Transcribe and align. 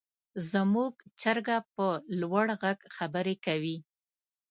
زموږ 0.51 0.93
چرګه 1.21 1.57
په 1.73 1.85
لوړ 2.21 2.45
غږ 2.61 2.79
خبرې 2.95 3.35
کوي. 3.45 3.77